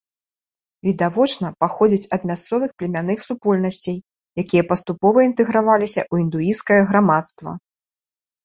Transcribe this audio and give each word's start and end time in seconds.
Відавочна, 0.87 1.47
паходзіць 1.63 2.09
ад 2.17 2.21
мясцовых 2.29 2.73
племянных 2.79 3.21
супольнасцей, 3.27 3.97
якія 4.45 4.63
паступова 4.73 5.17
інтэграваліся 5.29 6.01
ў 6.11 6.27
індуісцкае 6.27 6.81
грамадства. 6.95 7.51